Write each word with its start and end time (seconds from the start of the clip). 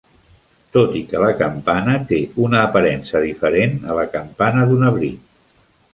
Tot 0.77 0.95
i 0.99 1.01
que 1.11 1.19
la 1.23 1.27
campana 1.41 1.93
té 2.11 2.19
una 2.45 2.63
aparença 2.71 3.21
diferent 3.27 3.77
a 3.93 3.99
la 3.99 4.07
campana 4.19 4.65
d'un 4.73 4.91
abric. 4.93 5.21